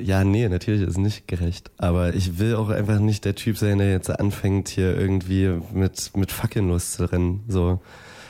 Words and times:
Ja, 0.00 0.22
nee, 0.22 0.48
natürlich 0.48 0.82
ist 0.82 0.90
es 0.90 0.98
nicht 0.98 1.26
gerecht. 1.26 1.72
Aber 1.76 2.14
ich 2.14 2.38
will 2.38 2.54
auch 2.54 2.68
einfach 2.68 3.00
nicht 3.00 3.24
der 3.24 3.34
Typ 3.34 3.58
sein, 3.58 3.78
der 3.78 3.90
jetzt 3.90 4.10
anfängt, 4.10 4.68
hier 4.68 4.96
irgendwie 4.96 5.60
mit, 5.72 6.16
mit 6.16 6.30
Fackeln 6.30 6.68
loszurennen. 6.68 7.42
So. 7.48 7.80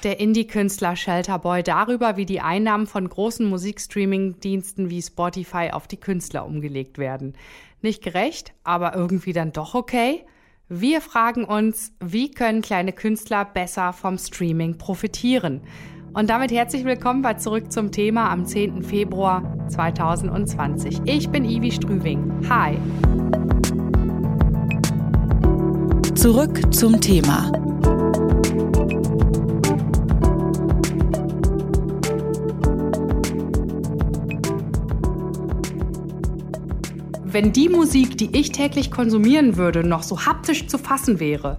Der 0.03 0.19
Indie-Künstler 0.19 0.97
Shelterboy 0.97 1.63
darüber, 1.63 2.17
wie 2.17 2.25
die 2.25 2.41
Einnahmen 2.41 2.87
von 2.87 3.07
großen 3.07 3.47
Musikstreaming-Diensten 3.47 4.89
wie 4.89 5.03
Spotify 5.03 5.71
auf 5.73 5.87
die 5.87 5.99
Künstler 5.99 6.47
umgelegt 6.47 6.97
werden. 6.97 7.35
Nicht 7.83 8.03
gerecht, 8.03 8.55
aber 8.65 8.95
irgendwie 8.95 9.33
dann 9.33 9.53
doch 9.53 9.75
okay? 9.75 10.25
Wir 10.71 11.01
fragen 11.01 11.45
uns, 11.45 11.93
wie 12.01 12.31
können 12.31 12.63
kleine 12.63 12.93
Künstler 12.93 13.45
besser 13.45 13.93
vom 13.93 14.17
Streaming 14.17 14.79
profitieren? 14.79 15.61
Und 16.15 16.31
damit 16.31 16.51
herzlich 16.51 16.85
willkommen 16.85 17.23
bei 17.23 17.35
Zurück 17.35 17.71
zum 17.71 17.93
Thema 17.93 18.31
am 18.31 18.47
10. 18.47 18.83
Februar 18.83 19.58
2020. 19.69 21.03
Ich 21.05 21.29
bin 21.31 21.45
Ivi 21.45 21.71
Strüving. 21.71 22.49
Hi. 22.49 22.79
Zurück 26.15 26.75
zum 26.75 27.01
Thema. 27.01 27.53
Wenn 37.31 37.53
die 37.53 37.69
Musik, 37.69 38.19
die 38.19 38.37
ich 38.37 38.53
täglich 38.53 38.91
konsumieren 38.91 39.57
würde, 39.57 39.87
noch 39.87 40.03
so 40.03 40.27
haptisch 40.27 40.67
zu 40.67 40.77
fassen 40.77 41.21
wäre, 41.21 41.59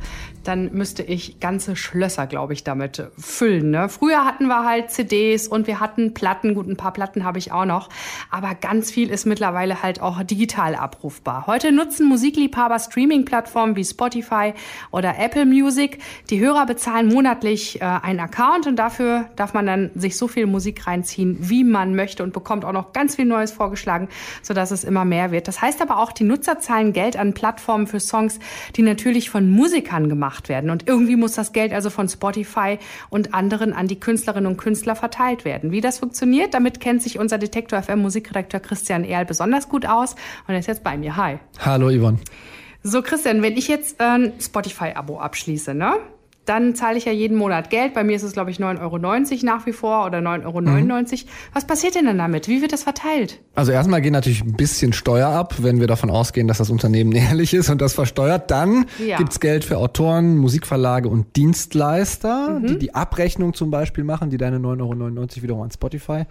dann 0.50 0.74
müsste 0.74 1.04
ich 1.04 1.40
ganze 1.40 1.76
Schlösser, 1.76 2.26
glaube 2.26 2.54
ich, 2.54 2.64
damit 2.64 3.04
füllen. 3.20 3.70
Ne? 3.70 3.88
Früher 3.88 4.26
hatten 4.26 4.48
wir 4.48 4.66
halt 4.66 4.90
CDs 4.90 5.48
und 5.48 5.68
wir 5.68 5.80
hatten 5.80 6.16
Platten. 6.16 6.56
Gut, 6.56 6.68
ein 6.68 6.76
paar 6.76 6.92
Platten 6.92 7.24
habe 7.24 7.38
ich 7.38 7.52
auch 7.52 7.66
noch. 7.66 7.90
Aber 8.32 8.56
ganz 8.56 8.90
viel 8.90 9.12
ist 9.12 9.28
mittlerweile 9.28 9.84
halt 9.84 10.02
auch 10.02 10.24
digital 10.24 10.74
abrufbar. 10.74 11.46
Heute 11.46 11.72
nutzen 11.72 12.10
Musikliebhaber 12.10 12.80
Streaming-Plattformen 12.80 13.76
wie 13.76 13.86
Spotify 13.86 14.54
oder 14.90 15.20
Apple 15.20 15.46
Music. 15.46 16.00
Die 16.32 16.40
Hörer 16.40 16.66
bezahlen 16.66 17.10
monatlich 17.10 17.80
äh, 17.80 17.86
einen 17.86 18.20
Account 18.20 18.66
und 18.66 18.78
dafür 18.78 19.30
darf 19.36 19.54
man 19.54 19.68
dann 19.68 19.92
sich 19.94 20.18
so 20.18 20.28
viel 20.28 20.48
Musik 20.48 20.88
reinziehen, 20.88 21.38
wie 21.42 21.64
man 21.64 21.96
möchte 21.96 22.24
und 22.24 22.34
bekommt 22.34 22.66
auch 22.66 22.74
noch 22.74 22.92
ganz 22.92 23.18
viel 23.18 23.26
Neues 23.26 23.52
vorgeschlagen, 23.52 24.10
sodass 24.42 24.72
es 24.72 24.84
immer 24.84 25.06
mehr 25.06 25.30
wird. 25.30 25.48
Das 25.48 25.62
heißt 25.62 25.80
aber 25.80 26.00
auch, 26.00 26.12
die 26.12 26.24
Nutzer 26.24 26.58
zahlen 26.58 26.92
Geld 26.92 27.18
an 27.18 27.36
Plattformen 27.36 27.86
für 27.86 28.00
Songs, 28.00 28.40
die 28.76 28.82
natürlich 28.82 29.30
von 29.30 29.48
Musikern 29.52 30.10
gemacht 30.10 30.39
gemacht 30.40 30.50
werden. 30.50 30.70
Und 30.70 30.88
irgendwie 30.88 31.16
muss 31.16 31.34
das 31.34 31.52
Geld 31.52 31.74
also 31.74 31.90
von 31.90 32.08
Spotify 32.08 32.80
und 33.10 33.34
anderen 33.34 33.74
an 33.74 33.88
die 33.88 34.00
Künstlerinnen 34.00 34.50
und 34.50 34.58
Künstler 34.58 34.96
verteilt 34.96 35.46
werden. 35.46 35.72
Wie 35.72 35.82
das 35.82 36.00
funktioniert, 36.00 36.54
damit 36.54 36.80
kennt 36.80 37.04
sich 37.04 37.20
unser 37.20 37.38
Detektor 37.38 37.82
FM 37.82 38.00
Musikredakteur 38.00 38.60
Christian 38.60 39.04
Erl 39.04 39.26
besonders 39.26 39.70
gut 39.70 39.86
aus 39.86 40.16
und 40.48 40.54
er 40.54 40.60
ist 40.60 40.68
jetzt 40.68 40.84
bei 40.84 40.98
mir. 40.98 41.16
Hi. 41.16 41.40
Hallo 41.60 41.90
Yvonne. 41.90 42.20
So 42.82 43.02
Christian, 43.02 43.42
wenn 43.42 43.58
ich 43.58 43.68
jetzt 43.68 44.00
ein 44.00 44.34
Spotify-Abo 44.40 45.20
abschließe, 45.20 45.74
ne? 45.74 45.96
Dann 46.50 46.74
zahle 46.74 46.98
ich 46.98 47.06
ja 47.06 47.12
jeden 47.12 47.38
Monat 47.38 47.70
Geld. 47.70 47.94
Bei 47.94 48.04
mir 48.04 48.16
ist 48.16 48.24
es, 48.24 48.34
glaube 48.34 48.50
ich, 48.50 48.58
9,90 48.58 48.82
Euro 48.82 48.98
nach 49.46 49.66
wie 49.68 49.72
vor 49.72 50.06
oder 50.08 50.18
9,99 50.18 50.46
Euro. 50.46 50.62
Mhm. 50.62 51.08
Was 51.54 51.68
passiert 51.68 51.94
denn 51.94 52.06
dann 52.06 52.18
damit? 52.18 52.48
Wie 52.48 52.62
wird 52.62 52.74
das 52.74 52.84
verteilt? 52.84 53.40
Also 53.54 53.72
erstmal 53.72 54.02
gehen 54.02 54.14
natürlich 54.14 54.44
ein 54.44 54.54
bisschen 54.54 54.92
Steuer 54.92 55.30
ab, 55.30 55.56
wenn 55.60 55.80
wir 55.80 55.86
davon 55.86 56.10
ausgehen, 56.10 56.48
dass 56.48 56.58
das 56.58 56.72
Unternehmen 56.72 57.12
ehrlich 57.14 57.54
ist 57.54 57.70
und 57.70 57.80
das 57.82 57.94
versteuert. 57.94 58.50
Dann 58.50 58.86
ja. 59.06 59.18
gibt's 59.18 59.40
Geld 59.40 59.64
für 59.64 59.78
Autoren, 59.78 60.38
Musikverlage 60.38 61.08
und 61.08 61.36
Dienstleister, 61.36 62.60
mhm. 62.60 62.68
die 62.68 62.80
die 62.80 62.96
Abrechnung 62.96 63.54
zum 63.54 63.70
Beispiel 63.70 64.04
machen, 64.04 64.32
die 64.32 64.38
deine 64.38 64.58
9,99 64.58 64.82
Euro 64.82 65.44
wiederum 65.44 65.62
an 65.62 65.72
Spotify 65.72 66.26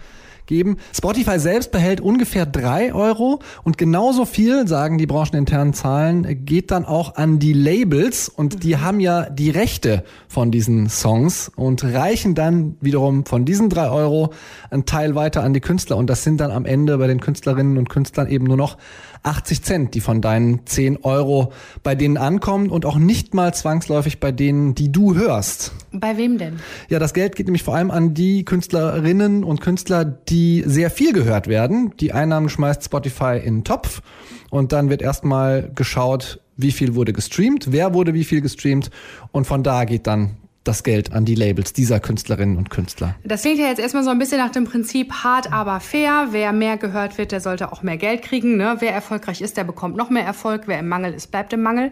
geben. 0.48 0.78
Spotify 0.92 1.38
selbst 1.38 1.70
behält 1.70 2.00
ungefähr 2.00 2.44
drei 2.44 2.92
Euro 2.92 3.38
und 3.62 3.78
genauso 3.78 4.24
viel, 4.24 4.66
sagen 4.66 4.98
die 4.98 5.06
brancheninternen 5.06 5.74
Zahlen, 5.74 6.44
geht 6.44 6.72
dann 6.72 6.84
auch 6.84 7.14
an 7.14 7.38
die 7.38 7.52
Labels 7.52 8.28
und 8.28 8.64
die 8.64 8.74
mhm. 8.74 8.80
haben 8.80 9.00
ja 9.00 9.30
die 9.30 9.50
Rechte 9.50 10.02
von 10.26 10.50
diesen 10.50 10.88
Songs 10.88 11.52
und 11.54 11.84
reichen 11.84 12.34
dann 12.34 12.76
wiederum 12.80 13.24
von 13.24 13.44
diesen 13.44 13.70
drei 13.70 13.88
Euro 13.90 14.32
einen 14.70 14.86
Teil 14.86 15.14
weiter 15.14 15.44
an 15.44 15.54
die 15.54 15.60
Künstler 15.60 15.96
und 15.96 16.10
das 16.10 16.24
sind 16.24 16.40
dann 16.40 16.50
am 16.50 16.64
Ende 16.64 16.98
bei 16.98 17.06
den 17.06 17.20
Künstlerinnen 17.20 17.78
und 17.78 17.88
Künstlern 17.88 18.28
eben 18.28 18.46
nur 18.46 18.56
noch 18.56 18.76
80 19.22 19.62
Cent, 19.62 19.94
die 19.94 20.00
von 20.00 20.20
deinen 20.20 20.64
10 20.64 20.98
Euro 21.04 21.52
bei 21.82 21.94
denen 21.94 22.16
ankommen 22.16 22.70
und 22.70 22.86
auch 22.86 22.96
nicht 22.96 23.34
mal 23.34 23.52
zwangsläufig 23.52 24.20
bei 24.20 24.32
denen, 24.32 24.74
die 24.74 24.90
du 24.90 25.14
hörst. 25.14 25.72
Bei 25.92 26.16
wem 26.16 26.38
denn? 26.38 26.60
Ja, 26.88 26.98
das 26.98 27.14
Geld 27.14 27.36
geht 27.36 27.46
nämlich 27.46 27.62
vor 27.62 27.74
allem 27.74 27.90
an 27.90 28.14
die 28.14 28.44
Künstlerinnen 28.44 29.44
und 29.44 29.60
Künstler, 29.60 30.04
die 30.04 30.37
sehr 30.66 30.90
viel 30.90 31.12
gehört 31.12 31.46
werden. 31.46 31.92
Die 32.00 32.12
Einnahmen 32.12 32.48
schmeißt 32.48 32.84
Spotify 32.84 33.38
in 33.42 33.58
den 33.58 33.64
Topf 33.64 34.02
und 34.50 34.72
dann 34.72 34.90
wird 34.90 35.02
erstmal 35.02 35.70
geschaut, 35.74 36.40
wie 36.56 36.72
viel 36.72 36.94
wurde 36.94 37.12
gestreamt, 37.12 37.72
wer 37.72 37.94
wurde 37.94 38.14
wie 38.14 38.24
viel 38.24 38.40
gestreamt 38.40 38.90
und 39.32 39.46
von 39.46 39.62
da 39.62 39.84
geht 39.84 40.06
dann 40.06 40.36
das 40.68 40.82
Geld 40.82 41.12
an 41.12 41.24
die 41.24 41.34
Labels 41.34 41.72
dieser 41.72 41.98
Künstlerinnen 41.98 42.56
und 42.56 42.70
Künstler. 42.70 43.14
Das 43.24 43.42
klingt 43.42 43.58
ja 43.58 43.66
jetzt 43.66 43.80
erstmal 43.80 44.04
so 44.04 44.10
ein 44.10 44.18
bisschen 44.18 44.38
nach 44.38 44.50
dem 44.52 44.64
Prinzip 44.64 45.12
hart, 45.24 45.52
aber 45.52 45.80
fair. 45.80 46.28
Wer 46.30 46.52
mehr 46.52 46.76
gehört 46.76 47.18
wird, 47.18 47.32
der 47.32 47.40
sollte 47.40 47.72
auch 47.72 47.82
mehr 47.82 47.96
Geld 47.96 48.22
kriegen. 48.22 48.56
Ne? 48.56 48.76
Wer 48.80 48.92
erfolgreich 48.92 49.40
ist, 49.40 49.56
der 49.56 49.64
bekommt 49.64 49.96
noch 49.96 50.10
mehr 50.10 50.24
Erfolg. 50.24 50.62
Wer 50.66 50.78
im 50.78 50.88
Mangel 50.88 51.14
ist, 51.14 51.30
bleibt 51.30 51.52
im 51.54 51.62
Mangel. 51.62 51.90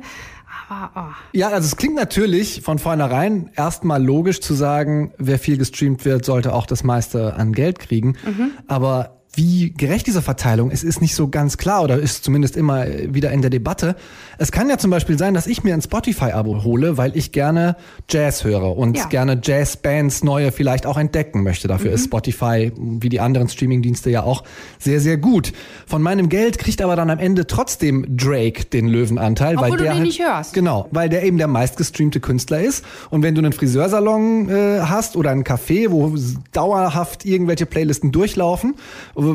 Aber, 0.68 0.90
oh. 0.94 1.14
Ja, 1.32 1.48
also 1.48 1.66
es 1.66 1.76
klingt 1.76 1.94
natürlich 1.94 2.62
von 2.62 2.78
vornherein 2.78 3.50
erstmal 3.56 4.02
logisch 4.02 4.40
zu 4.40 4.54
sagen, 4.54 5.12
wer 5.18 5.38
viel 5.38 5.56
gestreamt 5.56 6.04
wird, 6.04 6.24
sollte 6.24 6.52
auch 6.52 6.66
das 6.66 6.84
meiste 6.84 7.34
an 7.34 7.52
Geld 7.52 7.78
kriegen. 7.78 8.16
Mhm. 8.24 8.50
Aber 8.68 9.15
wie 9.36 9.70
gerecht 9.70 10.06
diese 10.06 10.22
Verteilung 10.22 10.70
ist, 10.70 10.82
ist 10.82 11.02
nicht 11.02 11.14
so 11.14 11.28
ganz 11.28 11.58
klar 11.58 11.82
oder 11.82 11.98
ist 11.98 12.24
zumindest 12.24 12.56
immer 12.56 12.86
wieder 12.86 13.30
in 13.30 13.42
der 13.42 13.50
Debatte. 13.50 13.94
Es 14.38 14.50
kann 14.50 14.68
ja 14.68 14.78
zum 14.78 14.90
Beispiel 14.90 15.18
sein, 15.18 15.34
dass 15.34 15.46
ich 15.46 15.62
mir 15.62 15.74
ein 15.74 15.82
Spotify-Abo 15.82 16.64
hole, 16.64 16.96
weil 16.96 17.16
ich 17.16 17.32
gerne 17.32 17.76
Jazz 18.08 18.44
höre 18.44 18.76
und 18.76 18.96
ja. 18.96 19.04
gerne 19.06 19.38
Jazz-Bands 19.42 20.24
neue 20.24 20.52
vielleicht 20.52 20.86
auch 20.86 20.96
entdecken 20.96 21.42
möchte. 21.42 21.68
Dafür 21.68 21.90
mhm. 21.90 21.94
ist 21.94 22.04
Spotify, 22.04 22.72
wie 22.76 23.10
die 23.10 23.20
anderen 23.20 23.48
Streaming-Dienste 23.48 24.10
ja 24.10 24.22
auch, 24.22 24.42
sehr, 24.78 25.00
sehr 25.00 25.18
gut. 25.18 25.52
Von 25.86 26.00
meinem 26.00 26.30
Geld 26.30 26.58
kriegt 26.58 26.80
aber 26.80 26.96
dann 26.96 27.10
am 27.10 27.18
Ende 27.18 27.46
trotzdem 27.46 28.16
Drake 28.16 28.64
den 28.64 28.88
Löwenanteil. 28.88 29.56
Obwohl 29.56 29.70
weil 29.70 29.76
der 29.76 29.86
den 29.86 29.94
halt, 29.94 30.06
nicht 30.06 30.20
hörst. 30.20 30.54
Genau, 30.54 30.88
weil 30.92 31.10
der 31.10 31.24
eben 31.24 31.36
der 31.36 31.48
meistgestreamte 31.48 32.20
Künstler 32.20 32.62
ist. 32.62 32.84
Und 33.10 33.22
wenn 33.22 33.34
du 33.34 33.42
einen 33.42 33.52
Friseursalon 33.52 34.48
äh, 34.48 34.80
hast 34.80 35.16
oder 35.16 35.30
einen 35.30 35.44
Café, 35.44 35.90
wo 35.90 36.14
dauerhaft 36.52 37.26
irgendwelche 37.26 37.66
Playlisten 37.66 38.12
durchlaufen, 38.12 38.74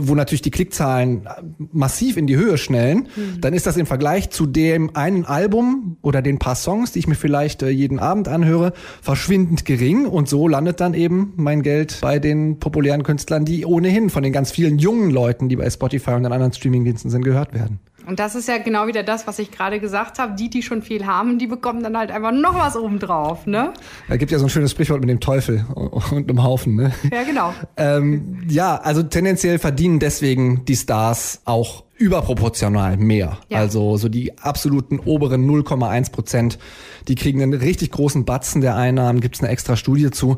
wo 0.08 0.16
natürlich 0.16 0.42
die 0.42 0.52
Klickzahlen 0.52 1.28
massiv 1.72 2.18
in 2.18 2.28
die 2.28 2.36
Höhe 2.36 2.58
schnellen, 2.58 3.08
mhm. 3.16 3.42
dann 3.42 3.54
ist 3.54 3.68
das 3.68 3.78
im 3.78 3.86
Vergleich 3.86 4.30
zu 4.30 4.46
dem 4.46 4.96
einen 4.96 5.26
Album 5.26 5.98
oder 6.02 6.22
den 6.22 6.40
paar 6.40 6.56
Songs, 6.56 6.92
die 6.92 7.00
ich 7.00 7.08
mir 7.08 7.16
vielleicht 7.16 7.64
äh, 7.64 7.70
jeden 7.70 8.00
Abend 8.00 8.28
anhöre, 8.28 8.74
verschwindend 9.02 9.66
gering. 9.66 10.06
Und 10.06 10.30
so 10.30 10.48
landet 10.48 10.80
dann 10.80 10.94
eben 10.94 11.34
mein 11.36 11.62
Geld 11.62 12.00
bei 12.02 12.20
den 12.20 12.60
populären 12.60 13.04
Künstlern, 13.04 13.46
die 13.46 13.66
ohnehin 13.66 14.10
von 14.10 14.24
den 14.24 14.34
ganz 14.34 14.52
vielen 14.52 14.80
jungen 14.80 15.12
Leuten, 15.12 15.50
die 15.50 15.56
bei 15.56 15.70
Spotify 15.70 16.12
und 16.12 16.24
den 16.24 16.32
anderen 16.32 16.54
Streamingdiensten 16.54 17.12
sind, 17.12 17.24
gehört 17.24 17.54
werden. 17.54 17.80
Und 18.08 18.20
das 18.20 18.36
ist 18.36 18.48
ja 18.48 18.58
genau 18.58 18.88
wieder 18.88 19.04
das, 19.04 19.28
was 19.28 19.40
ich 19.40 19.52
gerade 19.52 19.80
gesagt 19.80 20.20
habe. 20.20 20.36
Die, 20.36 20.50
die 20.50 20.64
schon 20.64 20.82
viel 20.82 21.06
haben, 21.06 21.40
die 21.40 21.48
bekommen 21.48 21.84
dann 21.84 21.98
halt 21.98 22.12
einfach 22.12 22.32
noch 22.32 22.56
was 22.56 22.76
obendrauf, 22.76 23.46
ne? 23.46 23.74
Da 24.08 24.18
gibt 24.18 24.32
ja 24.32 24.40
so 24.40 24.46
ein 24.46 24.50
schönes 24.50 24.72
Sprichwort 24.72 25.02
mit 25.02 25.10
dem 25.10 25.20
Teufel 25.20 25.66
und 25.76 26.30
einem 26.30 26.44
Haufen, 26.44 26.76
ne? 26.76 26.92
Ja, 27.12 27.24
genau. 27.24 27.54
ähm, 27.78 28.44
ja, 28.48 28.78
also 28.78 29.04
tendenziell 29.04 29.60
verdienen 29.60 30.00
deswegen 30.00 30.66
die 30.66 30.76
Stars 30.76 31.42
auch 31.46 31.84
überproportional 31.98 32.98
mehr. 32.98 33.38
Ja. 33.50 33.60
Also 33.60 33.96
so 33.98 34.10
die 34.10 34.38
absoluten 34.40 35.00
oberen 35.00 35.48
0,1 35.48 36.12
Prozent, 36.12 36.58
die 37.08 37.16
kriegen 37.16 37.42
einen 37.42 37.54
richtig 37.54 37.92
großen 37.92 38.26
Batzen 38.26 38.62
der 38.62 38.76
Einnahmen, 38.76 39.22
gibt 39.22 39.36
es 39.36 39.42
eine 39.42 39.52
extra 39.52 39.76
Studie 39.76 40.10
zu. 40.10 40.38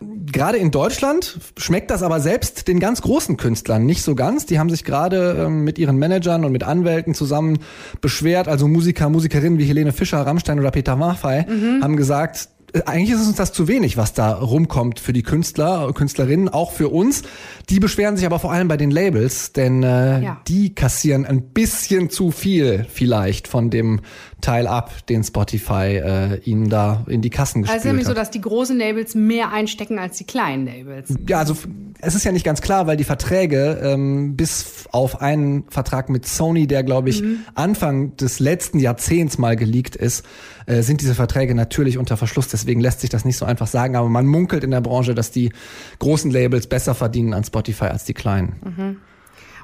Gerade 0.00 0.58
in 0.58 0.70
Deutschland 0.70 1.38
schmeckt 1.56 1.90
das 1.90 2.02
aber 2.02 2.20
selbst 2.20 2.68
den 2.68 2.80
ganz 2.80 3.02
großen 3.02 3.36
Künstlern 3.36 3.86
nicht 3.86 4.02
so 4.02 4.14
ganz. 4.14 4.46
Die 4.46 4.58
haben 4.58 4.70
sich 4.70 4.84
gerade 4.84 5.44
ähm, 5.46 5.64
mit 5.64 5.78
ihren 5.78 5.96
Managern 5.96 6.44
und 6.44 6.52
mit 6.52 6.64
Anwälten 6.64 7.14
zusammen 7.14 7.58
beschwert. 8.00 8.48
Also 8.48 8.68
Musiker, 8.68 9.08
Musikerinnen 9.08 9.58
wie 9.58 9.64
Helene 9.64 9.92
Fischer, 9.92 10.18
Rammstein 10.18 10.58
oder 10.58 10.70
Peter 10.70 10.96
Maffay 10.96 11.46
mhm. 11.48 11.82
haben 11.82 11.96
gesagt, 11.96 12.48
eigentlich 12.84 13.10
ist 13.10 13.20
es 13.20 13.28
uns 13.28 13.36
das 13.36 13.52
zu 13.52 13.68
wenig, 13.68 13.96
was 13.96 14.12
da 14.12 14.32
rumkommt 14.34 15.00
für 15.00 15.12
die 15.12 15.22
Künstler, 15.22 15.92
Künstlerinnen, 15.92 16.48
auch 16.48 16.72
für 16.72 16.88
uns. 16.88 17.22
Die 17.70 17.80
beschweren 17.80 18.16
sich 18.16 18.26
aber 18.26 18.38
vor 18.38 18.52
allem 18.52 18.68
bei 18.68 18.76
den 18.76 18.90
Labels, 18.90 19.52
denn 19.52 19.82
äh, 19.82 20.22
ja. 20.22 20.40
die 20.48 20.74
kassieren 20.74 21.24
ein 21.24 21.42
bisschen 21.42 22.10
zu 22.10 22.30
viel 22.30 22.86
vielleicht 22.88 23.48
von 23.48 23.70
dem 23.70 24.00
Teil 24.40 24.66
ab, 24.66 24.92
den 25.08 25.24
Spotify 25.24 25.96
äh, 25.96 26.40
ihnen 26.44 26.68
da 26.68 27.04
in 27.08 27.22
die 27.22 27.30
Kassen 27.30 27.62
gespielt 27.62 27.80
hat. 27.80 27.86
Also 27.86 27.88
ist 27.88 27.92
nämlich 27.92 28.06
so, 28.06 28.14
dass 28.14 28.30
die 28.30 28.40
großen 28.40 28.76
Labels 28.76 29.14
mehr 29.14 29.52
einstecken 29.52 29.98
als 29.98 30.18
die 30.18 30.24
kleinen 30.24 30.66
Labels. 30.66 31.14
Ja, 31.26 31.38
also 31.38 31.56
es 32.00 32.14
ist 32.14 32.24
ja 32.24 32.32
nicht 32.32 32.44
ganz 32.44 32.60
klar, 32.60 32.86
weil 32.86 32.96
die 32.96 33.04
Verträge 33.04 33.80
ähm, 33.82 34.36
bis 34.36 34.84
auf 34.92 35.22
einen 35.22 35.64
Vertrag 35.70 36.10
mit 36.10 36.26
Sony, 36.26 36.66
der 36.66 36.82
glaube 36.84 37.08
ich 37.08 37.22
mhm. 37.22 37.40
Anfang 37.54 38.16
des 38.16 38.38
letzten 38.38 38.78
Jahrzehnts 38.78 39.38
mal 39.38 39.56
geleakt 39.56 39.96
ist, 39.96 40.24
äh, 40.66 40.82
sind 40.82 41.00
diese 41.00 41.14
Verträge 41.14 41.54
natürlich 41.54 41.98
unter 41.98 42.16
Verschluss. 42.16 42.48
Deswegen 42.48 42.80
lässt 42.80 43.00
sich 43.00 43.10
das 43.10 43.24
nicht 43.24 43.36
so 43.36 43.44
einfach 43.44 43.66
sagen. 43.66 43.96
Aber 43.96 44.08
man 44.08 44.26
munkelt 44.26 44.64
in 44.64 44.72
der 44.72 44.80
Branche, 44.80 45.14
dass 45.14 45.30
die 45.30 45.52
großen 45.98 46.30
Labels 46.30 46.66
besser 46.66 46.94
verdienen 46.94 47.32
an 47.32 47.44
Spotify 47.44 47.86
als 47.86 48.04
die 48.04 48.14
kleinen. 48.14 48.56
Mhm. 48.64 48.96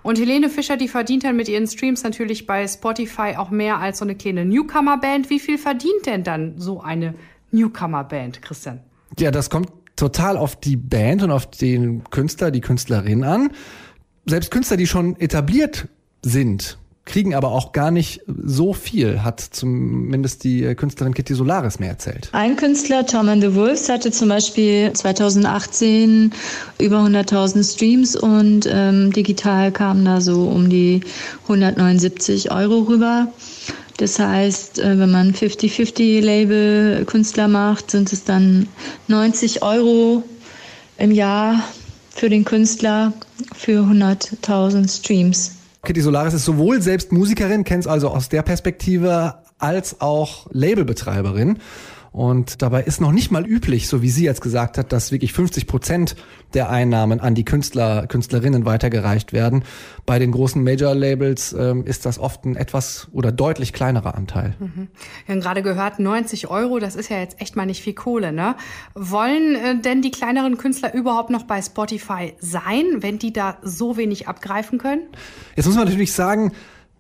Und 0.03 0.19
Helene 0.19 0.49
Fischer, 0.49 0.77
die 0.77 0.89
verdient 0.89 1.25
dann 1.25 1.37
mit 1.37 1.49
ihren 1.49 1.67
Streams 1.67 2.03
natürlich 2.03 2.47
bei 2.47 2.67
Spotify 2.67 3.35
auch 3.37 3.51
mehr 3.51 3.79
als 3.79 3.99
so 3.99 4.05
eine 4.05 4.17
kleine 4.17 4.45
Newcomer-Band. 4.45 5.31
Wie 5.31 5.39
viel 5.39 5.59
verdient 5.59 6.07
denn 6.07 6.25
dann 6.25 6.59
so 6.59 6.81
eine 6.81 7.15
Newcomer-Band, 7.53 8.43
Christian? 8.43 8.81
Ja, 9.19 9.31
das 9.31 9.49
kommt 9.49 9.71
total 9.95 10.37
auf 10.37 10.59
die 10.59 10.77
Band 10.77 11.23
und 11.23 11.31
auf 11.31 11.47
den 11.47 12.03
Künstler, 12.11 12.51
die 12.51 12.61
Künstlerin 12.61 13.23
an. 13.23 13.53
Selbst 14.27 14.51
Künstler, 14.51 14.77
die 14.77 14.87
schon 14.87 15.17
etabliert 15.21 15.89
sind, 16.25 16.79
kriegen 17.05 17.35
aber 17.35 17.51
auch 17.51 17.73
gar 17.73 17.91
nicht 17.91 18.23
so 18.27 18.73
viel, 18.73 19.23
hat 19.25 19.41
zumindest 19.41 20.45
die 20.45 20.63
äh, 20.63 20.75
Künstlerin 20.75 21.15
Kitty 21.15 21.35
Solaris 21.35 21.79
mir 21.81 21.89
erzählt. 21.89 22.29
Ein 22.33 22.57
Künstler, 22.57 23.05
Tom 23.07 23.29
and 23.29 23.43
the 23.43 23.55
Wolves, 23.55 23.89
hatte 23.89 24.13
zum 24.13 24.29
Beispiel 24.29 24.93
2018 24.93 26.33
über 26.79 26.99
100.000 26.99 27.75
Streams 27.75 28.15
und 28.15 28.69
ähm, 28.71 29.13
digital 29.13 29.73
kamen 29.73 30.05
da 30.05 30.21
so 30.21 30.45
um 30.45 30.71
die 30.71 31.01
179 31.45 32.53
Euro 32.53 32.81
rüber. 32.81 33.29
Das 33.97 34.19
heißt, 34.19 34.79
äh, 34.79 34.99
wenn 34.99 35.11
man 35.11 35.33
50-50 35.33 36.21
Label 36.21 37.05
Künstler 37.05 37.49
macht, 37.49 37.91
sind 37.91 38.13
es 38.13 38.25
dann 38.25 38.69
90 39.09 39.63
Euro 39.63 40.23
im 40.99 41.11
Jahr 41.11 41.63
für 42.11 42.31
den 42.31 42.45
Künstler 42.45 43.13
für 43.57 43.81
100.000 43.81 44.89
Streams. 44.89 45.62
Kitty 45.85 46.01
Solaris 46.01 46.33
ist 46.33 46.45
sowohl 46.45 46.81
selbst 46.81 47.11
Musikerin, 47.11 47.65
kennt 47.65 47.85
es 47.85 47.87
also 47.89 48.09
aus 48.09 48.29
der 48.29 48.43
Perspektive, 48.43 49.43
als 49.59 50.01
auch 50.01 50.47
Labelbetreiberin. 50.53 51.59
Und 52.13 52.61
dabei 52.61 52.83
ist 52.83 53.01
noch 53.01 53.11
nicht 53.11 53.31
mal 53.31 53.47
üblich, 53.47 53.89
so 53.89 54.03
wie 54.03 54.11
sie 54.11 54.25
jetzt 54.25 54.43
gesagt 54.43 54.77
hat, 54.77 54.93
dass 54.93 55.13
wirklich 55.13 55.33
50 55.33 55.67
Prozent 55.67 56.15
der 56.53 56.69
Einnahmen 56.69 57.21
an 57.21 57.35
die 57.35 57.45
Künstler, 57.45 58.07
Künstlerinnen 58.07 58.67
weitergereicht 58.67 59.33
werden. 59.33 59.65
Bei 60.05 60.19
den 60.19 60.31
großen 60.31 60.63
Major-Labels 60.63 61.55
ähm, 61.55 61.87
ist 61.87 62.05
das 62.05 62.19
oft 62.19 62.45
ein 62.45 62.55
etwas 62.55 63.09
oder 63.13 63.33
deutlich 63.33 63.73
kleinerer 63.73 64.15
Anteil. 64.15 64.55
Mhm. 64.59 64.89
Wir 65.25 65.35
haben 65.35 65.41
gerade 65.41 65.63
gehört, 65.63 65.99
90 65.99 66.49
Euro, 66.49 66.79
das 66.79 66.97
ist 66.97 67.09
ja 67.09 67.19
jetzt 67.19 67.41
echt 67.41 67.57
mal 67.57 67.65
nicht 67.65 67.83
viel 67.83 67.95
Kohle, 67.95 68.33
ne? 68.33 68.57
Wollen 68.95 69.55
äh, 69.55 69.81
denn 69.81 70.03
die 70.03 70.11
kleineren 70.11 70.59
Künstler 70.59 70.93
überhaupt 70.93 71.31
noch 71.31 71.45
bei 71.45 71.63
Spotify 71.63 72.35
sein, 72.41 72.85
wenn 72.99 73.19
die 73.19 73.33
da 73.33 73.57
so 73.63 73.97
wenig 73.97 74.29
abgreifen 74.29 74.79
können? 74.79 75.03
Jetzt 75.57 75.65
muss 75.65 75.77
man 75.77 75.87
natürlich 75.87 76.13
sagen, 76.13 76.53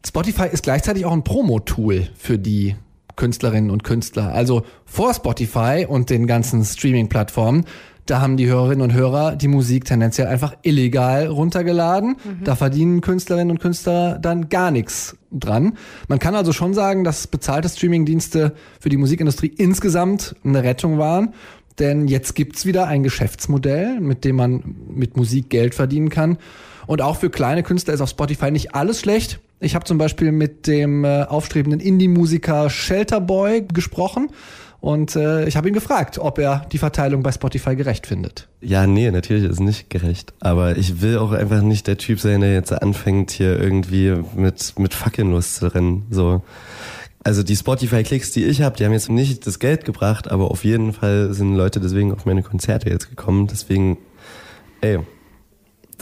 Spotify 0.04 0.48
ist 0.50 0.62
gleichzeitig 0.62 1.04
auch 1.04 1.12
ein 1.12 1.22
Promo-Tool 1.22 2.08
für 2.16 2.38
die 2.38 2.76
Künstlerinnen 3.16 3.70
und 3.70 3.84
Künstler. 3.84 4.32
Also 4.32 4.62
vor 4.84 5.14
Spotify 5.14 5.86
und 5.88 6.10
den 6.10 6.26
ganzen 6.26 6.64
Streaming-Plattformen, 6.64 7.64
da 8.06 8.20
haben 8.20 8.36
die 8.36 8.48
Hörerinnen 8.48 8.82
und 8.82 8.92
Hörer 8.92 9.36
die 9.36 9.48
Musik 9.48 9.84
tendenziell 9.84 10.26
einfach 10.26 10.56
illegal 10.62 11.28
runtergeladen. 11.28 12.16
Mhm. 12.24 12.44
Da 12.44 12.56
verdienen 12.56 13.00
Künstlerinnen 13.00 13.50
und 13.50 13.60
Künstler 13.60 14.18
dann 14.18 14.48
gar 14.48 14.70
nichts 14.70 15.16
dran. 15.30 15.74
Man 16.08 16.18
kann 16.18 16.34
also 16.34 16.52
schon 16.52 16.74
sagen, 16.74 17.04
dass 17.04 17.28
bezahlte 17.28 17.68
Streamingdienste 17.68 18.54
für 18.80 18.88
die 18.88 18.96
Musikindustrie 18.96 19.52
insgesamt 19.56 20.34
eine 20.44 20.64
Rettung 20.64 20.98
waren. 20.98 21.34
Denn 21.78 22.08
jetzt 22.08 22.34
gibt's 22.34 22.66
wieder 22.66 22.86
ein 22.86 23.02
Geschäftsmodell, 23.02 24.00
mit 24.00 24.24
dem 24.24 24.36
man 24.36 24.76
mit 24.88 25.16
Musik 25.16 25.48
Geld 25.48 25.74
verdienen 25.74 26.10
kann. 26.10 26.38
Und 26.86 27.00
auch 27.00 27.16
für 27.16 27.30
kleine 27.30 27.62
Künstler 27.62 27.94
ist 27.94 28.00
auf 28.00 28.10
Spotify 28.10 28.50
nicht 28.50 28.74
alles 28.74 29.00
schlecht. 29.00 29.40
Ich 29.62 29.74
habe 29.76 29.84
zum 29.84 29.96
Beispiel 29.96 30.32
mit 30.32 30.66
dem 30.66 31.04
äh, 31.04 31.22
aufstrebenden 31.22 31.80
Indie-Musiker 31.80 32.68
Shelterboy 32.68 33.62
gesprochen 33.72 34.28
und 34.80 35.14
äh, 35.14 35.46
ich 35.46 35.56
habe 35.56 35.68
ihn 35.68 35.74
gefragt, 35.74 36.18
ob 36.18 36.40
er 36.40 36.66
die 36.72 36.78
Verteilung 36.78 37.22
bei 37.22 37.30
Spotify 37.30 37.76
gerecht 37.76 38.08
findet. 38.08 38.48
Ja, 38.60 38.88
nee, 38.88 39.08
natürlich 39.12 39.44
ist 39.44 39.52
es 39.52 39.60
nicht 39.60 39.90
gerecht. 39.90 40.34
Aber 40.40 40.76
ich 40.76 41.00
will 41.00 41.18
auch 41.18 41.30
einfach 41.30 41.62
nicht 41.62 41.86
der 41.86 41.98
Typ 41.98 42.18
sein, 42.18 42.40
der 42.40 42.52
jetzt 42.52 42.72
anfängt, 42.72 43.30
hier 43.30 43.60
irgendwie 43.60 44.20
mit, 44.34 44.76
mit 44.80 44.94
fucking 44.94 45.30
Lust 45.30 45.54
zu 45.54 45.72
rennen. 45.72 46.06
So. 46.10 46.42
Also 47.22 47.44
die 47.44 47.54
Spotify-Klicks, 47.54 48.32
die 48.32 48.44
ich 48.44 48.62
habe, 48.62 48.76
die 48.76 48.84
haben 48.84 48.92
jetzt 48.92 49.08
nicht 49.08 49.46
das 49.46 49.60
Geld 49.60 49.84
gebracht, 49.84 50.28
aber 50.28 50.50
auf 50.50 50.64
jeden 50.64 50.92
Fall 50.92 51.32
sind 51.32 51.54
Leute 51.54 51.78
deswegen 51.78 52.12
auf 52.12 52.24
meine 52.24 52.42
Konzerte 52.42 52.90
jetzt 52.90 53.08
gekommen. 53.08 53.46
Deswegen, 53.46 53.98
ey, 54.80 54.98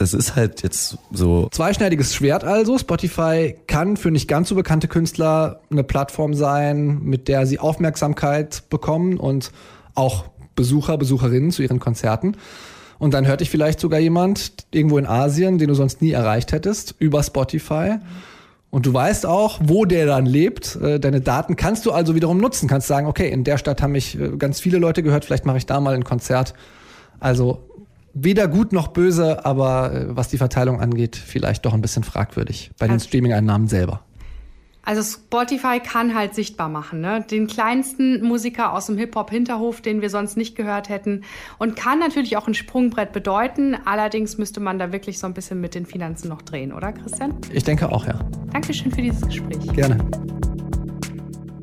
das 0.01 0.15
ist 0.15 0.35
halt 0.35 0.63
jetzt 0.63 0.97
so. 1.13 1.49
Zweischneidiges 1.51 2.15
Schwert 2.15 2.43
also. 2.43 2.79
Spotify 2.79 3.55
kann 3.67 3.99
für 3.99 4.11
nicht 4.11 4.29
ganz 4.29 4.49
so 4.49 4.55
bekannte 4.55 4.89
Künstler 4.89 5.61
eine 5.71 5.85
Plattform 5.85 6.33
sein, 6.33 7.01
mit 7.03 7.29
der 7.29 7.45
sie 7.45 7.59
Aufmerksamkeit 7.59 8.63
bekommen 8.71 9.19
und 9.19 9.53
auch 9.95 10.25
Besucher, 10.57 10.97
Besucherinnen 10.97 11.51
zu 11.51 11.63
ihren 11.63 11.81
Konzerten. 11.81 12.39
Und 12.99 13.13
dann 13.13 13.27
hört 13.27 13.43
dich 13.43 13.51
vielleicht 13.51 13.79
sogar 13.79 14.01
jemand 14.01 14.53
irgendwo 14.71 14.97
in 14.97 15.05
Asien, 15.05 15.59
den 15.59 15.69
du 15.69 15.75
sonst 15.75 16.01
nie 16.01 16.13
erreicht 16.13 16.53
hättest, 16.53 16.95
über 16.99 17.23
Spotify. 17.23 17.97
Und 18.71 18.87
du 18.87 18.95
weißt 18.95 19.27
auch, 19.27 19.61
wo 19.63 19.85
der 19.85 20.07
dann 20.07 20.25
lebt. 20.25 20.77
Äh, 20.77 20.99
deine 20.99 21.21
Daten 21.21 21.57
kannst 21.57 21.85
du 21.85 21.93
also 21.93 22.15
wiederum 22.15 22.39
nutzen. 22.39 22.71
Kannst 22.71 22.89
sagen, 22.89 23.07
okay, 23.07 23.29
in 23.29 23.45
der 23.45 23.59
Stadt 23.59 23.83
haben 23.83 23.93
mich 23.93 24.19
äh, 24.19 24.31
ganz 24.39 24.61
viele 24.61 24.79
Leute 24.79 25.03
gehört, 25.03 25.27
vielleicht 25.27 25.45
mache 25.45 25.59
ich 25.59 25.67
da 25.67 25.79
mal 25.79 25.95
ein 25.95 26.05
Konzert. 26.05 26.55
Also 27.19 27.70
weder 28.15 28.49
gut 28.49 28.73
noch 28.73 28.89
böse, 28.89 29.45
aber 29.45 29.93
äh, 29.93 30.07
was 30.09 30.29
die 30.29 30.39
Verteilung 30.39 30.81
angeht, 30.81 31.17
vielleicht 31.17 31.65
doch 31.65 31.75
ein 31.75 31.83
bisschen 31.83 32.05
fragwürdig 32.05 32.71
bei 32.79 32.87
den 32.87 32.95
also, 32.95 33.07
Streaming-Einnahmen 33.07 33.69
selber. 33.69 34.03
Also 34.83 35.03
Spotify 35.03 35.79
kann 35.79 36.15
halt 36.15 36.35
sichtbar 36.35 36.71
machen, 36.71 37.03
ne? 37.03 37.25
Den 37.31 37.47
kleinsten 37.47 38.23
Musiker 38.23 38.73
aus 38.73 38.87
dem 38.87 38.97
Hip-Hop-Hinterhof, 38.97 39.83
den 39.83 40.01
wir 40.01 40.09
sonst 40.09 40.39
nicht 40.39 40.57
gehört 40.57 40.89
hätten. 40.89 41.23
Und 41.59 41.77
kann 41.77 41.99
natürlich 41.99 42.39
auch 42.39 42.49
ein 42.49 42.55
Sprungbrett 42.55 43.13
bedeuten. 43.13 43.77
Allerdings 43.85 44.39
müsste 44.39 44.59
man 44.59 44.79
da 44.79 44.91
wirklich 44.91 45.19
so 45.19 45.27
ein 45.27 45.35
bisschen 45.35 45.61
mit 45.61 45.75
den 45.75 45.85
Finanzen 45.85 46.29
noch 46.29 46.41
drehen, 46.41 46.73
oder 46.73 46.93
Christian? 46.93 47.35
Ich 47.53 47.65
denke 47.65 47.93
auch, 47.93 48.07
ja. 48.07 48.19
Dankeschön 48.53 48.91
für 48.91 49.03
dieses 49.03 49.21
Gespräch. 49.21 49.61
Gerne. 49.75 49.99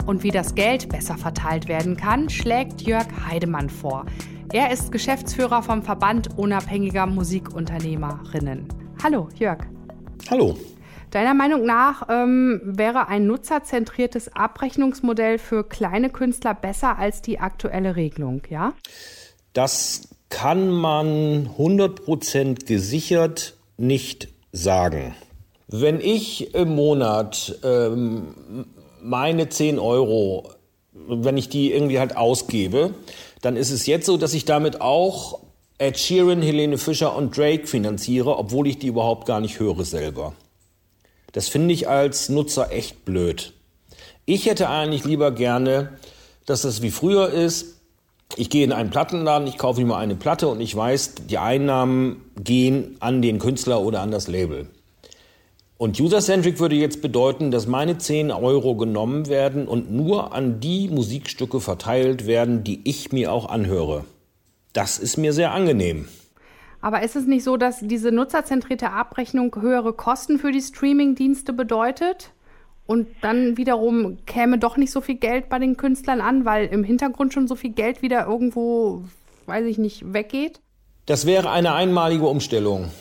Und 0.05 0.23
wie 0.23 0.31
das 0.31 0.55
Geld 0.55 0.87
besser 0.87 1.17
verteilt 1.17 1.67
werden 1.67 1.97
kann, 1.97 2.29
schlägt 2.29 2.83
Jörg 2.83 3.07
Heidemann 3.27 3.69
vor. 3.69 4.05
Er 4.53 4.71
ist 4.71 4.93
Geschäftsführer 4.93 5.61
vom 5.61 5.83
Verband 5.83 6.37
unabhängiger 6.37 7.05
Musikunternehmerinnen. 7.05 8.69
Hallo, 9.03 9.27
Jörg. 9.37 9.59
Hallo. 10.29 10.57
Deiner 11.11 11.33
Meinung 11.33 11.65
nach 11.65 12.07
ähm, 12.09 12.61
wäre 12.63 13.09
ein 13.09 13.27
nutzerzentriertes 13.27 14.33
Abrechnungsmodell 14.33 15.37
für 15.37 15.65
kleine 15.65 16.09
Künstler 16.09 16.53
besser 16.53 16.97
als 16.97 17.21
die 17.21 17.39
aktuelle 17.39 17.97
Regelung, 17.97 18.41
ja? 18.49 18.73
Das 19.51 20.09
kann 20.29 20.69
man 20.69 21.49
100% 21.57 22.65
gesichert 22.65 23.57
nicht 23.75 24.29
sagen. 24.53 25.13
Wenn 25.67 25.99
ich 25.99 26.55
im 26.55 26.73
Monat 26.73 27.59
ähm, 27.65 28.65
meine 29.01 29.49
10 29.49 29.77
Euro, 29.77 30.51
wenn 30.93 31.35
ich 31.35 31.49
die 31.49 31.73
irgendwie 31.73 31.99
halt 31.99 32.15
ausgebe, 32.15 32.93
dann 33.47 33.55
ist 33.55 33.71
es 33.71 33.85
jetzt 33.85 34.05
so, 34.05 34.17
dass 34.17 34.33
ich 34.33 34.43
damit 34.43 34.81
auch 34.81 35.39
Ed 35.77 35.97
Sheeran, 35.97 36.41
Helene 36.41 36.77
Fischer 36.77 37.15
und 37.15 37.37
Drake 37.37 37.65
finanziere, 37.65 38.37
obwohl 38.37 38.67
ich 38.67 38.77
die 38.77 38.87
überhaupt 38.87 39.25
gar 39.25 39.39
nicht 39.39 39.57
höre 39.57 39.85
selber. 39.85 40.33
Das 41.31 41.47
finde 41.47 41.73
ich 41.73 41.87
als 41.87 42.27
Nutzer 42.27 42.73
echt 42.73 43.05
blöd. 43.05 43.53
Ich 44.25 44.47
hätte 44.47 44.67
eigentlich 44.67 45.05
lieber 45.05 45.31
gerne, 45.31 45.97
dass 46.45 46.63
das 46.63 46.81
wie 46.81 46.91
früher 46.91 47.29
ist. 47.29 47.79
Ich 48.35 48.49
gehe 48.49 48.65
in 48.65 48.73
einen 48.73 48.89
Plattenladen, 48.89 49.47
ich 49.47 49.57
kaufe 49.57 49.79
mir 49.79 49.95
eine 49.95 50.15
Platte 50.15 50.49
und 50.49 50.59
ich 50.59 50.75
weiß, 50.75 51.15
die 51.29 51.37
Einnahmen 51.37 52.25
gehen 52.37 52.97
an 52.99 53.21
den 53.21 53.39
Künstler 53.39 53.79
oder 53.79 54.01
an 54.01 54.11
das 54.11 54.27
Label. 54.27 54.67
Und 55.77 55.99
User-Centric 55.99 56.59
würde 56.59 56.75
jetzt 56.75 57.03
bedeuten, 57.03 57.51
dass 57.51 57.67
meine 57.67 57.99
10 57.99 58.31
Euro 58.31 58.75
genommen 58.75 59.27
werden 59.27 59.67
und 59.67 59.91
nur 59.91 60.33
an 60.33 60.59
die 60.59 60.87
Musikstücke 60.87 61.61
verteilt 61.61 62.25
werden, 62.25 62.63
die 62.63 62.81
ich 62.83 63.11
mir 63.11 63.31
auch 63.31 63.47
anhöre. 63.47 64.03
Das 64.73 64.97
ist 64.97 65.17
mir 65.17 65.33
sehr 65.33 65.51
angenehm. 65.51 66.07
Aber 66.81 67.03
ist 67.03 67.15
es 67.15 67.27
nicht 67.27 67.43
so, 67.43 67.57
dass 67.57 67.79
diese 67.81 68.11
nutzerzentrierte 68.11 68.91
Abrechnung 68.91 69.55
höhere 69.61 69.93
Kosten 69.93 70.39
für 70.39 70.51
die 70.51 70.61
Streaming-Dienste 70.61 71.53
bedeutet? 71.53 72.31
Und 72.87 73.07
dann 73.21 73.57
wiederum 73.57 74.17
käme 74.25 74.57
doch 74.57 74.77
nicht 74.77 74.91
so 74.91 75.01
viel 75.01 75.15
Geld 75.15 75.49
bei 75.49 75.59
den 75.59 75.77
Künstlern 75.77 76.21
an, 76.21 76.45
weil 76.45 76.67
im 76.67 76.83
Hintergrund 76.83 77.33
schon 77.33 77.47
so 77.47 77.55
viel 77.55 77.71
Geld 77.71 78.01
wieder 78.01 78.25
irgendwo, 78.25 79.03
weiß 79.45 79.65
ich 79.65 79.77
nicht, 79.77 80.13
weggeht? 80.13 80.59
Das 81.05 81.25
wäre 81.25 81.51
eine 81.51 81.73
einmalige 81.73 82.25
Umstellung. 82.25 82.91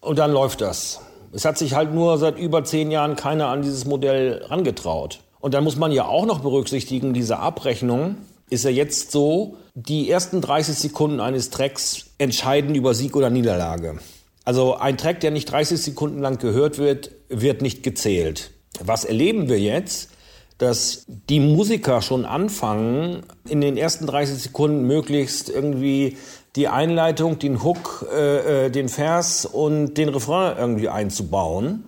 Und 0.00 0.18
dann 0.18 0.32
läuft 0.32 0.60
das. 0.60 1.00
Es 1.32 1.44
hat 1.44 1.58
sich 1.58 1.74
halt 1.74 1.94
nur 1.94 2.18
seit 2.18 2.38
über 2.38 2.64
zehn 2.64 2.90
Jahren 2.90 3.16
keiner 3.16 3.48
an 3.48 3.62
dieses 3.62 3.84
Modell 3.84 4.44
rangetraut. 4.48 5.20
Und 5.38 5.54
dann 5.54 5.64
muss 5.64 5.76
man 5.76 5.92
ja 5.92 6.06
auch 6.06 6.26
noch 6.26 6.40
berücksichtigen, 6.40 7.14
diese 7.14 7.38
Abrechnung 7.38 8.16
ist 8.50 8.64
ja 8.64 8.70
jetzt 8.70 9.12
so, 9.12 9.56
die 9.74 10.10
ersten 10.10 10.40
30 10.40 10.76
Sekunden 10.76 11.20
eines 11.20 11.50
Tracks 11.50 12.06
entscheiden 12.18 12.74
über 12.74 12.94
Sieg 12.94 13.14
oder 13.14 13.30
Niederlage. 13.30 14.00
Also 14.44 14.76
ein 14.76 14.98
Track, 14.98 15.20
der 15.20 15.30
nicht 15.30 15.50
30 15.50 15.80
Sekunden 15.80 16.18
lang 16.18 16.38
gehört 16.38 16.78
wird, 16.78 17.12
wird 17.28 17.62
nicht 17.62 17.82
gezählt. 17.82 18.50
Was 18.82 19.04
erleben 19.04 19.48
wir 19.48 19.60
jetzt? 19.60 20.10
Dass 20.58 21.06
die 21.06 21.40
Musiker 21.40 22.02
schon 22.02 22.24
anfangen, 22.24 23.22
in 23.48 23.60
den 23.60 23.76
ersten 23.76 24.06
30 24.06 24.42
Sekunden 24.42 24.86
möglichst 24.86 25.48
irgendwie 25.48 26.18
die 26.56 26.68
Einleitung, 26.68 27.38
den 27.38 27.62
Hook, 27.62 28.06
äh, 28.12 28.66
äh, 28.66 28.70
den 28.70 28.88
Vers 28.88 29.46
und 29.46 29.94
den 29.94 30.08
Refrain 30.08 30.56
irgendwie 30.58 30.88
einzubauen 30.88 31.84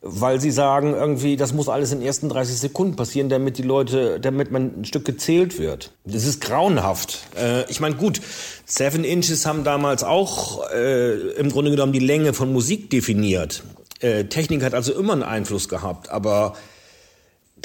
weil 0.00 0.40
sie 0.40 0.52
sagen 0.52 0.94
irgendwie, 0.94 1.36
das 1.36 1.52
muss 1.52 1.68
alles 1.68 1.90
in 1.90 1.98
den 1.98 2.06
ersten 2.06 2.28
30 2.28 2.56
Sekunden 2.56 2.96
passieren, 2.96 3.28
damit 3.28 3.58
die 3.58 3.62
Leute, 3.62 4.20
damit 4.20 4.50
man 4.50 4.80
ein 4.80 4.84
Stück 4.84 5.04
gezählt 5.04 5.58
wird. 5.58 5.92
Das 6.04 6.24
ist 6.24 6.40
grauenhaft. 6.40 7.20
Äh, 7.36 7.68
ich 7.68 7.80
meine, 7.80 7.96
gut, 7.96 8.20
Seven 8.64 9.02
Inches 9.02 9.44
haben 9.44 9.64
damals 9.64 10.04
auch 10.04 10.70
äh, 10.70 11.32
im 11.32 11.50
Grunde 11.50 11.72
genommen 11.72 11.92
die 11.92 11.98
Länge 11.98 12.32
von 12.32 12.52
Musik 12.52 12.90
definiert. 12.90 13.64
Äh, 14.00 14.24
Technik 14.24 14.62
hat 14.62 14.74
also 14.74 14.92
immer 14.92 15.14
einen 15.14 15.24
Einfluss 15.24 15.68
gehabt, 15.68 16.10
aber 16.10 16.54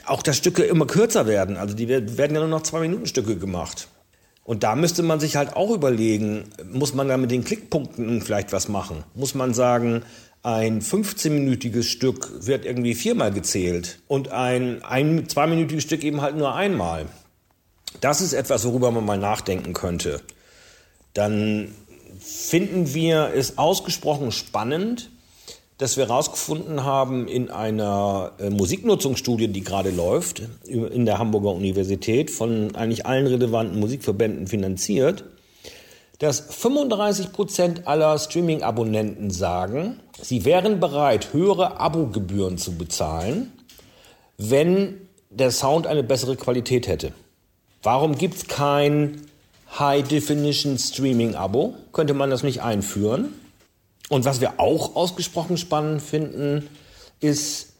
auch 0.05 0.23
dass 0.23 0.37
Stücke 0.37 0.63
immer 0.63 0.87
kürzer 0.87 1.27
werden. 1.27 1.55
Also 1.55 1.75
die 1.75 1.87
werden 1.87 2.33
ja 2.33 2.39
nur 2.39 2.49
noch 2.49 2.63
zwei 2.63 2.79
Minuten 2.79 3.05
Stücke 3.05 3.35
gemacht. 3.35 3.89
Und 4.43 4.63
da 4.63 4.75
müsste 4.75 5.03
man 5.03 5.19
sich 5.19 5.35
halt 5.35 5.55
auch 5.55 5.71
überlegen, 5.71 6.49
muss 6.71 6.93
man 6.93 7.07
da 7.07 7.17
mit 7.17 7.31
den 7.31 7.45
Klickpunkten 7.45 8.21
vielleicht 8.21 8.51
was 8.51 8.67
machen? 8.67 9.03
Muss 9.15 9.35
man 9.35 9.53
sagen, 9.53 10.03
ein 10.41 10.81
15-minütiges 10.81 11.83
Stück 11.83 12.45
wird 12.45 12.65
irgendwie 12.65 12.95
viermal 12.95 13.31
gezählt 13.31 13.99
und 14.07 14.31
ein, 14.31 14.83
ein 14.83 15.29
zweiminütiges 15.29 15.83
Stück 15.83 16.03
eben 16.03 16.21
halt 16.21 16.35
nur 16.35 16.53
einmal. 16.53 17.05
Das 18.01 18.19
ist 18.19 18.33
etwas, 18.33 18.65
worüber 18.65 18.91
man 18.91 19.05
mal 19.05 19.17
nachdenken 19.17 19.71
könnte. 19.71 20.19
Dann 21.13 21.73
finden 22.19 22.93
wir 22.93 23.31
es 23.33 23.57
ausgesprochen 23.57 24.33
spannend, 24.33 25.09
dass 25.83 25.97
wir 25.97 26.07
herausgefunden 26.07 26.85
haben 26.85 27.27
in 27.27 27.51
einer 27.51 28.31
äh, 28.39 28.49
Musiknutzungsstudie, 28.49 29.49
die 29.49 29.65
gerade 29.65 29.89
läuft, 29.89 30.41
in 30.65 31.05
der 31.05 31.17
Hamburger 31.19 31.51
Universität, 31.51 32.31
von 32.31 32.73
eigentlich 32.73 33.05
allen 33.05 33.27
relevanten 33.27 33.81
Musikverbänden 33.81 34.47
finanziert, 34.47 35.25
dass 36.19 36.39
35 36.39 37.33
Prozent 37.33 37.85
aller 37.85 38.17
Streaming-Abonnenten 38.17 39.29
sagen, 39.29 39.99
sie 40.21 40.45
wären 40.45 40.79
bereit, 40.79 41.33
höhere 41.33 41.81
Abogebühren 41.81 42.57
zu 42.57 42.77
bezahlen, 42.77 43.51
wenn 44.37 45.01
der 45.31 45.51
Sound 45.51 45.85
eine 45.85 46.03
bessere 46.03 46.37
Qualität 46.37 46.87
hätte. 46.87 47.11
Warum 47.81 48.17
gibt 48.17 48.35
es 48.35 48.47
kein 48.47 49.23
High-Definition 49.77 50.77
Streaming-Abo? 50.77 51.73
Könnte 51.91 52.13
man 52.13 52.29
das 52.29 52.41
nicht 52.41 52.61
einführen? 52.61 53.33
Und 54.13 54.25
was 54.25 54.41
wir 54.41 54.59
auch 54.59 54.95
ausgesprochen 54.95 55.57
spannend 55.57 55.99
finden, 55.99 56.69
ist 57.19 57.73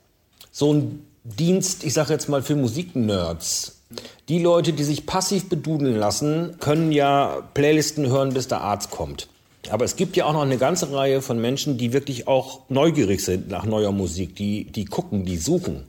so 0.52 0.74
ein 0.74 1.06
Dienst, 1.24 1.84
ich 1.84 1.94
sage 1.94 2.12
jetzt 2.12 2.28
mal 2.28 2.42
für 2.42 2.56
Musiknerds, 2.56 3.84
die 4.30 4.42
Leute, 4.42 4.74
die 4.74 4.84
sich 4.84 5.06
passiv 5.06 5.48
bedudeln 5.48 5.96
lassen, 5.96 6.56
können 6.60 6.92
ja 6.92 7.48
Playlisten 7.54 8.08
hören, 8.08 8.34
bis 8.34 8.48
der 8.48 8.62
Arzt 8.62 8.90
kommt. 8.90 9.28
Aber 9.70 9.86
es 9.86 9.96
gibt 9.96 10.18
ja 10.18 10.26
auch 10.26 10.34
noch 10.34 10.42
eine 10.42 10.58
ganze 10.58 10.92
Reihe 10.92 11.22
von 11.22 11.40
Menschen, 11.40 11.78
die 11.78 11.94
wirklich 11.94 12.28
auch 12.28 12.62
neugierig 12.68 13.24
sind 13.24 13.50
nach 13.50 13.66
neuer 13.66 13.92
Musik, 13.92 14.36
die, 14.36 14.64
die 14.66 14.86
gucken, 14.86 15.26
die 15.26 15.38
suchen. 15.38 15.84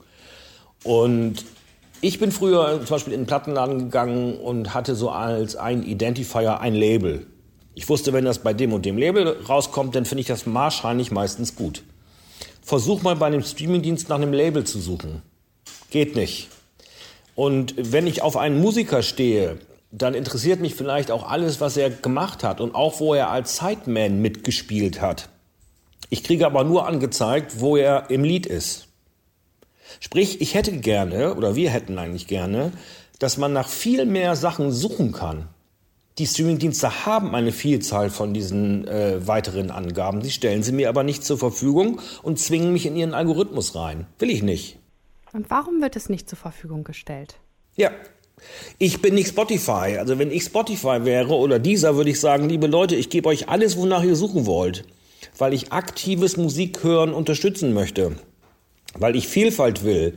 Und 0.82 1.42
ich 2.02 2.18
bin 2.18 2.30
früher 2.30 2.80
zum 2.80 2.96
Beispiel 2.96 3.14
in 3.14 3.20
einen 3.20 3.26
Plattenladen 3.26 3.78
gegangen 3.78 4.38
und 4.38 4.74
hatte 4.74 4.94
so 4.94 5.08
als 5.08 5.56
ein 5.56 5.82
Identifier 5.82 6.60
ein 6.60 6.74
Label. 6.74 7.24
Ich 7.74 7.88
wusste, 7.88 8.12
wenn 8.12 8.24
das 8.24 8.38
bei 8.38 8.52
dem 8.54 8.72
und 8.72 8.84
dem 8.84 8.98
Label 8.98 9.36
rauskommt, 9.48 9.94
dann 9.94 10.04
finde 10.04 10.20
ich 10.20 10.28
das 10.28 10.52
wahrscheinlich 10.52 11.10
meistens 11.10 11.56
gut. 11.56 11.82
Versuch 12.62 13.02
mal 13.02 13.16
bei 13.16 13.26
einem 13.26 13.42
Streamingdienst 13.42 14.08
nach 14.08 14.16
einem 14.16 14.32
Label 14.32 14.64
zu 14.64 14.80
suchen. 14.80 15.22
Geht 15.90 16.16
nicht. 16.16 16.48
Und 17.34 17.74
wenn 17.76 18.06
ich 18.06 18.22
auf 18.22 18.36
einen 18.36 18.60
Musiker 18.60 19.02
stehe, 19.02 19.58
dann 19.90 20.14
interessiert 20.14 20.60
mich 20.60 20.74
vielleicht 20.74 21.10
auch 21.10 21.28
alles, 21.28 21.60
was 21.60 21.76
er 21.76 21.90
gemacht 21.90 22.42
hat 22.42 22.60
und 22.60 22.74
auch 22.74 23.00
wo 23.00 23.14
er 23.14 23.30
als 23.30 23.58
Sideman 23.58 24.20
mitgespielt 24.20 25.00
hat. 25.00 25.28
Ich 26.10 26.24
kriege 26.24 26.46
aber 26.46 26.64
nur 26.64 26.86
angezeigt, 26.86 27.60
wo 27.60 27.76
er 27.76 28.10
im 28.10 28.24
Lied 28.24 28.46
ist. 28.46 28.88
Sprich, 30.00 30.40
ich 30.40 30.54
hätte 30.54 30.72
gerne, 30.78 31.34
oder 31.34 31.54
wir 31.56 31.70
hätten 31.70 31.98
eigentlich 31.98 32.26
gerne, 32.26 32.72
dass 33.18 33.36
man 33.36 33.52
nach 33.52 33.68
viel 33.68 34.04
mehr 34.04 34.36
Sachen 34.36 34.72
suchen 34.72 35.12
kann. 35.12 35.48
Die 36.18 36.28
Streamingdienste 36.28 37.06
haben 37.06 37.34
eine 37.34 37.50
Vielzahl 37.50 38.08
von 38.08 38.32
diesen 38.34 38.86
äh, 38.86 39.26
weiteren 39.26 39.72
Angaben. 39.72 40.22
Sie 40.22 40.30
stellen 40.30 40.62
sie 40.62 40.70
mir 40.70 40.88
aber 40.88 41.02
nicht 41.02 41.24
zur 41.24 41.38
Verfügung 41.38 42.00
und 42.22 42.38
zwingen 42.38 42.72
mich 42.72 42.86
in 42.86 42.96
ihren 42.96 43.14
Algorithmus 43.14 43.74
rein. 43.74 44.06
Will 44.20 44.30
ich 44.30 44.42
nicht. 44.42 44.78
Und 45.32 45.50
warum 45.50 45.82
wird 45.82 45.96
es 45.96 46.08
nicht 46.08 46.28
zur 46.28 46.38
Verfügung 46.38 46.84
gestellt? 46.84 47.34
Ja, 47.74 47.90
ich 48.78 49.02
bin 49.02 49.14
nicht 49.14 49.28
Spotify. 49.28 49.96
Also 49.98 50.20
wenn 50.20 50.30
ich 50.30 50.44
Spotify 50.44 51.04
wäre 51.04 51.34
oder 51.34 51.58
dieser, 51.58 51.96
würde 51.96 52.10
ich 52.10 52.20
sagen, 52.20 52.48
liebe 52.48 52.68
Leute, 52.68 52.94
ich 52.94 53.10
gebe 53.10 53.28
euch 53.28 53.48
alles, 53.48 53.76
wonach 53.76 54.04
ihr 54.04 54.14
suchen 54.14 54.46
wollt, 54.46 54.84
weil 55.36 55.52
ich 55.52 55.72
aktives 55.72 56.36
Musikhören 56.36 57.12
unterstützen 57.12 57.72
möchte, 57.72 58.16
weil 58.96 59.16
ich 59.16 59.26
Vielfalt 59.26 59.82
will. 59.82 60.16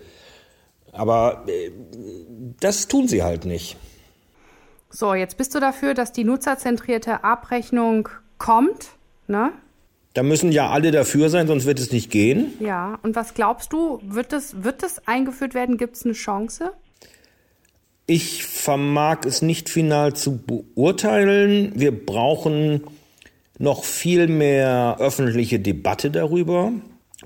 Aber 0.91 1.45
äh, 1.47 1.71
das 2.59 2.87
tun 2.87 3.07
sie 3.07 3.23
halt 3.23 3.45
nicht. 3.45 3.77
So, 4.89 5.13
jetzt 5.13 5.37
bist 5.37 5.53
du 5.53 5.59
dafür, 5.59 5.93
dass 5.93 6.11
die 6.11 6.23
nutzerzentrierte 6.23 7.23
Abrechnung 7.23 8.09
kommt, 8.37 8.89
ne? 9.27 9.51
Da 10.13 10.23
müssen 10.23 10.51
ja 10.51 10.69
alle 10.69 10.89
dafür 10.89 11.29
sein, 11.29 11.45
sonst 11.45 11.65
wird 11.65 11.79
es 11.79 11.91
nicht 11.91 12.09
gehen. 12.09 12.53
Ja, 12.59 12.97
und 13.03 13.15
was 13.15 13.35
glaubst 13.35 13.71
du, 13.71 13.99
wird 14.03 14.33
das, 14.33 14.63
wird 14.63 14.81
das 14.81 15.07
eingeführt 15.07 15.53
werden? 15.53 15.77
Gibt 15.77 15.95
es 15.95 16.05
eine 16.05 16.13
Chance? 16.13 16.71
Ich 18.07 18.45
vermag 18.45 19.25
es 19.25 19.41
nicht 19.41 19.69
final 19.69 20.15
zu 20.15 20.37
beurteilen. 20.37 21.73
Wir 21.75 21.91
brauchen 21.91 22.81
noch 23.59 23.83
viel 23.83 24.27
mehr 24.27 24.97
öffentliche 24.99 25.59
Debatte 25.59 26.09
darüber. 26.09 26.71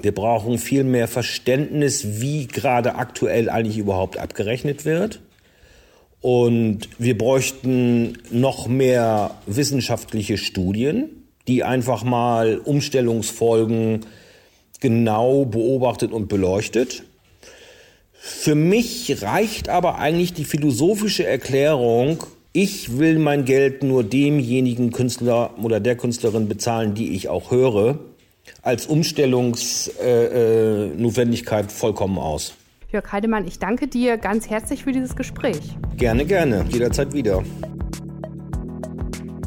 Wir 0.01 0.13
brauchen 0.13 0.57
viel 0.57 0.83
mehr 0.83 1.07
Verständnis, 1.07 2.19
wie 2.19 2.47
gerade 2.47 2.95
aktuell 2.95 3.49
eigentlich 3.49 3.77
überhaupt 3.77 4.17
abgerechnet 4.17 4.83
wird. 4.83 5.21
Und 6.21 6.87
wir 6.99 7.17
bräuchten 7.17 8.19
noch 8.29 8.67
mehr 8.67 9.35
wissenschaftliche 9.47 10.37
Studien 10.37 11.09
die 11.47 11.63
einfach 11.63 12.03
mal 12.03 12.59
Umstellungsfolgen 12.59 14.01
genau 14.79 15.45
beobachtet 15.45 16.11
und 16.11 16.27
beleuchtet. 16.27 17.01
Für 18.13 18.53
mich 18.55 19.23
reicht 19.23 19.69
aber 19.69 19.97
eigentlich 19.97 20.33
die 20.33 20.45
philosophische 20.45 21.25
Erklärung, 21.25 22.23
ich 22.53 22.97
will 22.97 23.17
mein 23.17 23.45
Geld 23.45 23.81
nur 23.81 24.03
demjenigen 24.03 24.91
Künstler 24.91 25.51
oder 25.61 25.79
der 25.79 25.95
Künstlerin 25.95 26.49
bezahlen, 26.49 26.93
die 26.93 27.15
ich 27.15 27.29
auch 27.29 27.49
höre, 27.49 27.99
als 28.61 28.87
Umstellungsnotwendigkeit 28.87 31.65
äh, 31.65 31.67
äh, 31.67 31.71
vollkommen 31.71 32.17
aus. 32.17 32.55
Jörg 32.91 33.09
Heidemann, 33.13 33.47
ich 33.47 33.57
danke 33.57 33.87
dir 33.87 34.17
ganz 34.17 34.49
herzlich 34.49 34.83
für 34.83 34.91
dieses 34.91 35.15
Gespräch. 35.15 35.77
Gerne, 35.95 36.25
gerne, 36.25 36.65
jederzeit 36.69 37.13
wieder. 37.13 37.41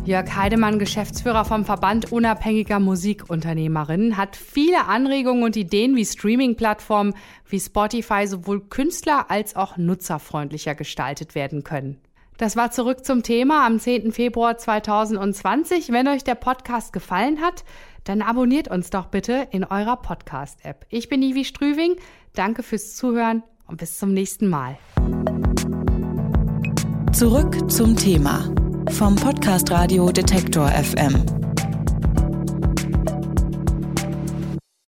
Jörg 0.07 0.35
Heidemann, 0.35 0.79
Geschäftsführer 0.79 1.45
vom 1.45 1.67
Verband 1.67 2.11
unabhängiger 2.11 2.81
Musikunternehmerinnen, 2.81 4.17
hat 4.17 4.37
viele 4.37 4.87
Anregungen 4.87 5.43
und 5.43 5.57
Ideen, 5.57 5.95
wie 5.95 6.07
Streaming-Plattformen 6.07 7.13
wie 7.47 7.61
Spotify 7.61 8.27
sowohl 8.27 8.63
künstler- 8.63 9.31
als 9.31 9.57
auch 9.57 9.77
nutzerfreundlicher 9.77 10.75
gestaltet 10.75 11.35
werden 11.35 11.65
können. 11.65 12.01
Das 12.39 12.57
war 12.57 12.71
zurück 12.71 13.05
zum 13.05 13.23
Thema 13.23 13.65
am 13.65 13.79
10. 13.79 14.11
Februar 14.11 14.59
2020. 14.59 15.93
Wenn 15.93 16.09
euch 16.09 16.25
der 16.25 16.35
Podcast 16.35 16.93
gefallen 16.93 17.41
hat, 17.41 17.65
dann 18.05 18.23
abonniert 18.23 18.69
uns 18.69 18.91
doch 18.91 19.07
bitte 19.07 19.49
in 19.51 19.65
eurer 19.65 19.97
Podcast-App. 19.97 20.87
Ich 20.91 21.09
bin 21.09 21.23
Ivi 21.23 21.45
Strüving. 21.45 21.97
Danke 22.35 22.63
fürs 22.63 22.95
Zuhören 22.95 23.43
und 23.67 23.79
bis 23.79 23.99
zum 23.99 24.13
nächsten 24.13 24.49
Mal. 24.49 24.79
Zurück 27.13 27.71
zum 27.71 27.97
Thema 27.97 28.53
vom 28.91 29.17
Podcast 29.17 29.71
Radio 29.71 30.11
Detektor 30.11 30.69
FM. 30.69 31.44